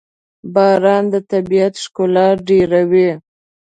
[0.53, 3.09] باران د طبیعت ښکلا ډېروي.